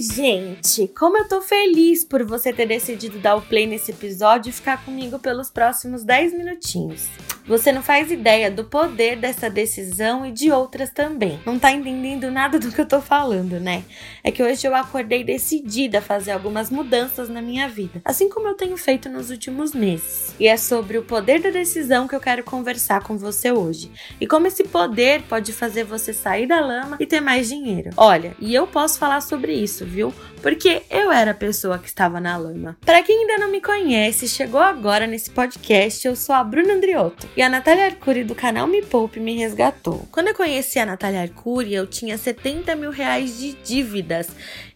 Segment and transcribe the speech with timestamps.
[0.00, 0.88] Gente!
[0.98, 4.82] Como eu tô feliz por você ter decidido dar o play nesse episódio e ficar
[4.82, 7.06] comigo pelos próximos 10 minutinhos.
[7.46, 11.40] Você não faz ideia do poder dessa decisão e de outras também.
[11.44, 13.82] Não tá entendendo nada do que eu tô falando, né?
[14.22, 18.46] É que hoje eu acordei decidida a fazer algumas mudanças na minha vida, assim como
[18.46, 20.32] eu tenho feito nos últimos meses.
[20.38, 23.90] E é sobre o poder da decisão que eu quero conversar com você hoje.
[24.20, 27.90] E como esse poder pode fazer você sair da lama e ter mais dinheiro.
[27.96, 30.14] Olha, e eu posso falar sobre isso, viu?
[30.40, 32.78] Porque eu era a pessoa que estava na lama.
[32.80, 37.28] Para quem ainda não me conhece, chegou agora nesse podcast, eu sou a Bruna Andriotto.
[37.36, 40.08] E a Natália Arcuri do canal Me Poupe me resgatou.
[40.10, 44.28] Quando eu conheci a Natália Arcuri, eu tinha 70 mil reais de dívidas.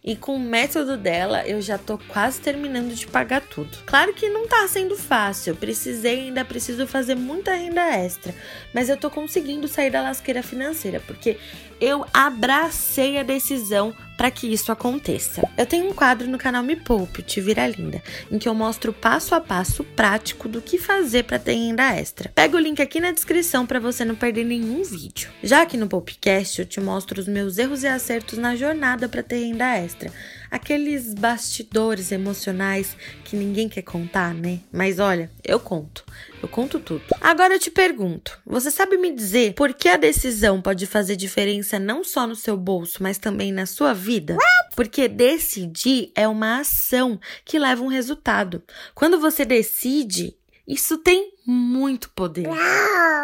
[0.03, 3.75] E com o método dela, eu já tô quase terminando de pagar tudo.
[3.87, 8.35] Claro que não tá sendo fácil, eu precisei ainda preciso fazer muita renda extra.
[8.71, 11.37] Mas eu tô conseguindo sair da lasqueira financeira, porque
[11.79, 15.47] eu abracei a decisão para que isso aconteça.
[15.57, 18.93] Eu tenho um quadro no canal Me Poupe, Te Vira Linda, em que eu mostro
[18.93, 22.31] passo a passo prático do que fazer para ter renda extra.
[22.33, 25.29] Pega o link aqui na descrição para você não perder nenhum vídeo.
[25.43, 29.21] Já aqui no Popcast eu te mostro os meus erros e acertos na jornada para
[29.21, 30.11] ter renda extra
[30.55, 34.61] aqueles bastidores emocionais que ninguém quer contar, né?
[34.71, 36.05] Mas olha, eu conto.
[36.41, 37.03] Eu conto tudo.
[37.19, 41.77] Agora eu te pergunto: você sabe me dizer por que a decisão pode fazer diferença
[41.77, 44.37] não só no seu bolso, mas também na sua vida?
[44.75, 48.63] Porque decidir é uma ação que leva um resultado.
[48.93, 52.47] Quando você decide, isso tem muito poder.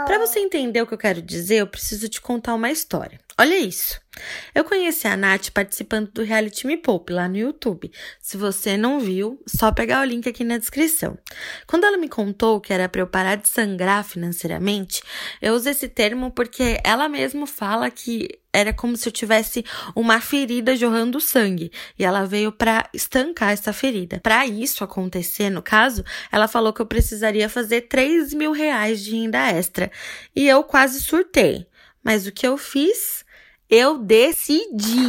[0.05, 3.19] Para você entender o que eu quero dizer, eu preciso te contar uma história.
[3.39, 3.99] Olha isso.
[4.53, 7.91] Eu conheci a Nath participando do Reality Me Poupe lá no YouTube.
[8.19, 11.17] Se você não viu, só pegar o link aqui na descrição.
[11.65, 15.01] Quando ela me contou que era para eu parar de sangrar financeiramente,
[15.41, 19.63] eu uso esse termo porque ela mesma fala que era como se eu tivesse
[19.95, 24.19] uma ferida jorrando sangue e ela veio para estancar essa ferida.
[24.21, 29.11] Para isso acontecer, no caso, ela falou que eu precisaria fazer 3 mil reais de
[29.11, 29.89] renda extra
[30.35, 31.65] e eu quase surtei.
[32.03, 33.23] Mas o que eu fiz?
[33.69, 35.07] Eu decidi.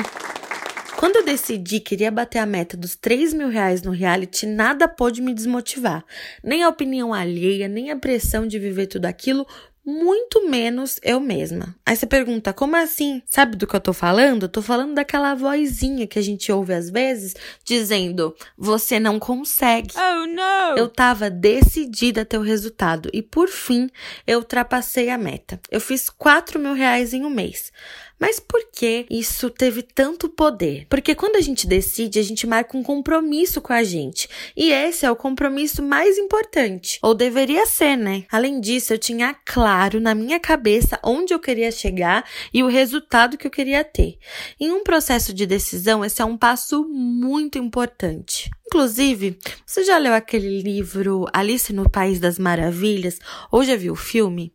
[0.96, 4.86] Quando eu decidi que queria bater a meta dos 3 mil reais no reality, nada
[4.86, 6.04] pôde me desmotivar.
[6.44, 9.44] Nem a opinião alheia, nem a pressão de viver tudo aquilo,
[9.84, 11.74] muito menos eu mesma.
[11.84, 13.20] Aí você pergunta, como assim?
[13.26, 14.44] Sabe do que eu tô falando?
[14.44, 17.34] Eu tô falando daquela vozinha que a gente ouve às vezes
[17.64, 19.94] dizendo: você não consegue.
[19.96, 20.76] Oh, não!
[20.76, 23.90] Eu tava decidida a ter o resultado e por fim
[24.26, 25.60] eu ultrapassei a meta.
[25.70, 27.72] Eu fiz 4 mil reais em um mês.
[28.18, 30.86] Mas por que isso teve tanto poder?
[30.88, 34.28] Porque quando a gente decide, a gente marca um compromisso com a gente.
[34.56, 36.98] E esse é o compromisso mais importante.
[37.02, 38.24] Ou deveria ser, né?
[38.30, 42.24] Além disso, eu tinha claro na minha cabeça onde eu queria chegar
[42.54, 44.18] e o resultado que eu queria ter.
[44.60, 48.50] Em um processo de decisão, esse é um passo muito importante.
[48.72, 53.18] Inclusive, você já leu aquele livro Alice no País das Maravilhas?
[53.50, 54.50] Ou já viu o filme?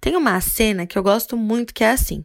[0.00, 2.24] Tem uma cena que eu gosto muito que é assim: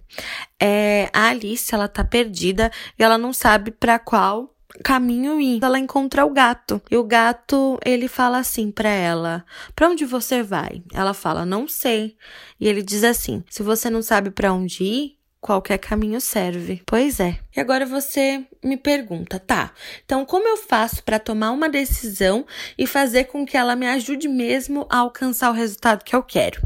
[0.58, 4.56] é, a Alice ela tá perdida e ela não sabe para qual
[4.86, 5.62] caminho ir.
[5.62, 9.44] Ela encontra o gato e o gato ele fala assim para ela:
[9.76, 12.16] "Para onde você vai?" Ela fala: "Não sei".
[12.58, 16.82] E ele diz assim: "Se você não sabe para onde ir, qualquer caminho serve.
[16.86, 17.38] Pois é.
[17.56, 19.72] E agora você me pergunta, tá?
[20.06, 22.46] Então como eu faço para tomar uma decisão
[22.78, 26.62] e fazer com que ela me ajude mesmo a alcançar o resultado que eu quero?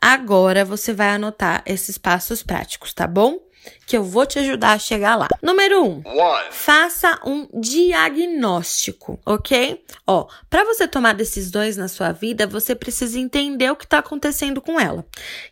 [0.00, 3.38] Agora você vai anotar esses passos práticos, tá bom?
[3.86, 5.28] Que eu vou te ajudar a chegar lá.
[5.42, 5.88] Número 1.
[5.88, 6.02] Um,
[6.50, 9.84] faça um diagnóstico, ok?
[10.06, 14.60] Ó, para você tomar decisões na sua vida, você precisa entender o que está acontecendo
[14.60, 15.04] com ela.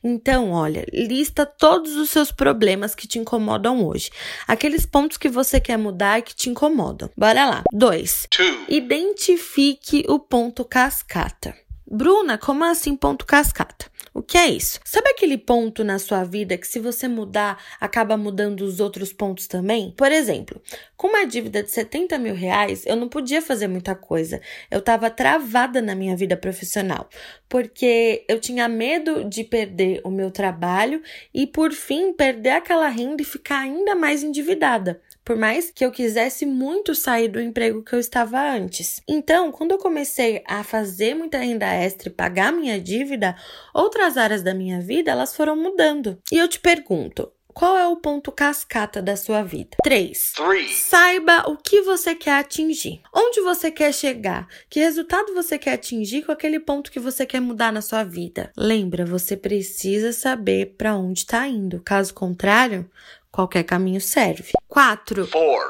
[0.03, 4.11] Então, olha, lista todos os seus problemas que te incomodam hoje.
[4.47, 7.11] Aqueles pontos que você quer mudar e que te incomodam.
[7.17, 7.63] Bora lá.
[7.73, 8.27] 2.
[8.69, 11.55] Identifique o ponto cascata.
[11.91, 13.91] Bruna, como assim ponto cascata?
[14.13, 14.81] O que é isso?
[14.85, 19.47] Sabe aquele ponto na sua vida que, se você mudar, acaba mudando os outros pontos
[19.47, 19.95] também?
[19.97, 20.61] Por exemplo,
[20.97, 24.41] com uma dívida de 70 mil reais, eu não podia fazer muita coisa.
[24.69, 27.09] Eu estava travada na minha vida profissional,
[27.49, 31.01] porque eu tinha medo de perder o meu trabalho
[31.33, 35.01] e, por fim, perder aquela renda e ficar ainda mais endividada.
[35.25, 39.01] Por mais que eu quisesse muito sair do emprego que eu estava antes.
[39.09, 43.37] Então, quando eu comecei a fazer muita renda extra e pagar minha dívida,
[43.75, 46.19] outras áreas da minha vida elas foram mudando.
[46.33, 49.77] E eu te pergunto, qual é o ponto cascata da sua vida?
[49.83, 50.35] 3.
[50.71, 53.03] Saiba o que você quer atingir.
[53.15, 54.47] Onde você quer chegar?
[54.69, 58.53] Que resultado você quer atingir com aquele ponto que você quer mudar na sua vida?
[58.57, 61.83] Lembra, você precisa saber para onde está indo.
[61.83, 62.89] Caso contrário,
[63.33, 64.53] Qualquer caminho serve.
[64.71, 65.29] 4.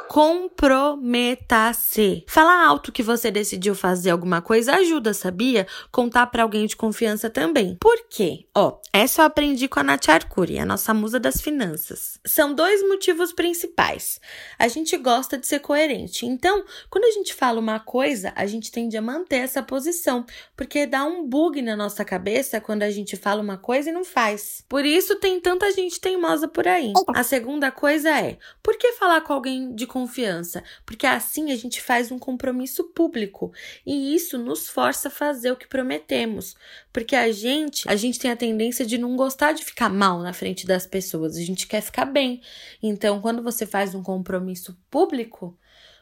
[0.08, 2.24] Comprometa-se.
[2.28, 5.66] Falar alto que você decidiu fazer alguma coisa ajuda, sabia?
[5.90, 7.76] Contar para alguém de confiança também.
[7.80, 8.46] Por quê?
[8.54, 12.18] Ó, essa eu aprendi com a Nath Arcuri, a nossa musa das finanças.
[12.26, 14.20] São dois motivos principais.
[14.58, 16.26] A gente gosta de ser coerente.
[16.26, 20.24] Então, quando a gente fala uma coisa, a gente tende a manter essa posição,
[20.56, 24.04] porque dá um bug na nossa cabeça quando a gente fala uma coisa e não
[24.04, 24.64] faz.
[24.68, 26.92] Por isso tem tanta gente teimosa por aí.
[27.14, 30.62] A segunda segunda coisa é: por que falar com alguém de confiança?
[30.84, 33.52] Porque assim a gente faz um compromisso público
[33.84, 36.54] e isso nos força a fazer o que prometemos.
[36.92, 40.32] Porque a gente, a gente tem a tendência de não gostar de ficar mal na
[40.32, 42.40] frente das pessoas, a gente quer ficar bem.
[42.82, 45.58] Então, quando você faz um compromisso público,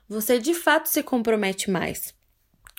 [0.09, 2.15] você de fato se compromete mais.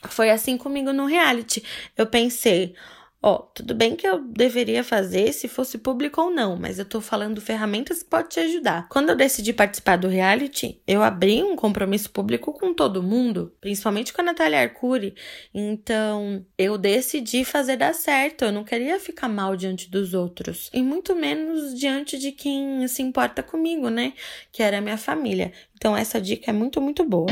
[0.07, 1.63] Foi assim comigo no reality.
[1.97, 2.73] Eu pensei,
[3.21, 7.01] Ó, tudo bem que eu deveria fazer se fosse público ou não, mas eu tô
[7.01, 8.87] falando ferramentas que podem te ajudar.
[8.87, 14.13] Quando eu decidi participar do reality, eu abri um compromisso público com todo mundo, principalmente
[14.13, 15.15] com a Natália Arcuri.
[15.53, 18.45] Então, eu decidi fazer dar certo.
[18.45, 23.01] Eu não queria ficar mal diante dos outros, e muito menos diante de quem se
[23.01, 24.13] importa comigo, né?
[24.49, 25.51] Que era a minha família.
[25.75, 27.27] Então, essa dica é muito, muito boa.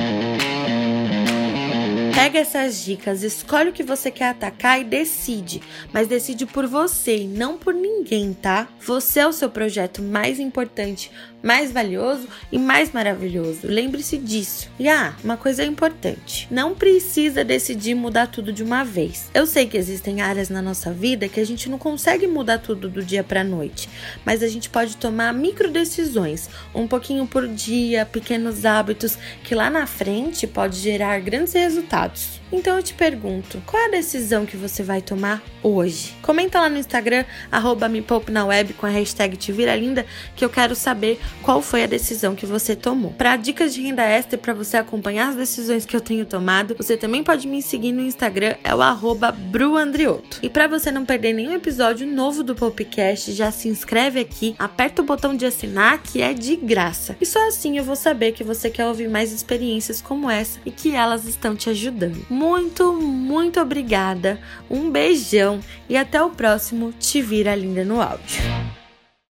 [2.18, 5.62] Pega essas dicas, escolhe o que você quer atacar e decide.
[5.94, 8.68] Mas decide por você e não por ninguém, tá?
[8.82, 11.12] Você é o seu projeto mais importante,
[11.44, 13.60] mais valioso e mais maravilhoso.
[13.66, 14.68] Lembre-se disso.
[14.80, 19.30] E ah, uma coisa importante: não precisa decidir mudar tudo de uma vez.
[19.32, 22.90] Eu sei que existem áreas na nossa vida que a gente não consegue mudar tudo
[22.90, 23.88] do dia para noite,
[24.26, 29.70] mas a gente pode tomar micro decisões, um pouquinho por dia, pequenos hábitos que lá
[29.70, 32.42] na frente pode gerar grandes resultados resultados.
[32.52, 36.16] Então eu te pergunto, qual é a decisão que você vai tomar hoje?
[36.22, 40.06] Comenta lá no Instagram, arroba me na web com a hashtag Te Vira Linda,
[40.36, 43.12] que eu quero saber qual foi a decisão que você tomou.
[43.12, 46.96] Para dicas de renda extra para você acompanhar as decisões que eu tenho tomado, você
[46.96, 50.40] também pode me seguir no Instagram, é o arroba bruandrioto.
[50.42, 55.02] E para você não perder nenhum episódio novo do Popcast, já se inscreve aqui, aperta
[55.02, 57.18] o botão de assinar que é de graça.
[57.20, 60.72] E só assim eu vou saber que você quer ouvir mais experiências como essa e
[60.72, 64.40] que elas estão te ajudando muito, muito obrigada.
[64.70, 68.77] Um beijão e até o próximo Te Vira Linda no Áudio.